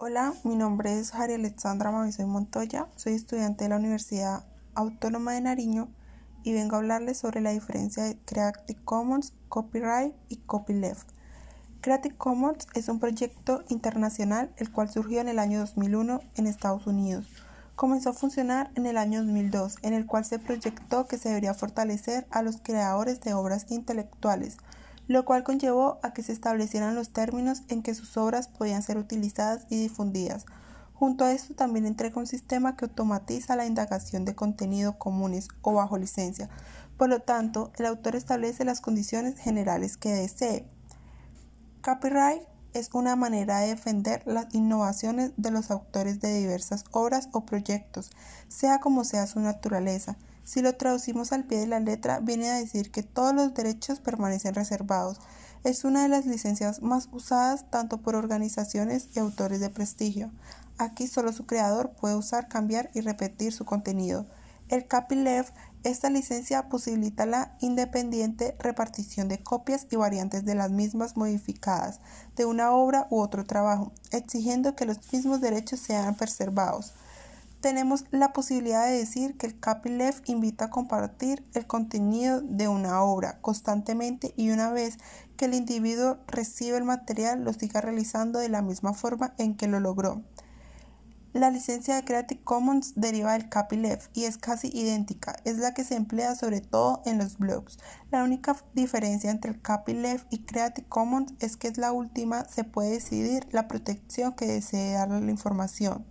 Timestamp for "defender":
43.68-44.22